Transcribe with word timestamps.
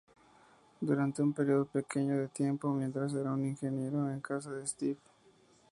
Durante 0.79 1.21
un 1.21 1.31
período 1.31 1.67
pequeño 1.67 2.17
de 2.17 2.27
tiempo 2.29 2.69
mientras 2.73 3.13
era 3.13 3.33
un 3.33 3.45
ingeniero 3.45 4.09
en 4.09 4.19
casa 4.19 4.49
de 4.51 4.65
Stiff. 4.65 4.97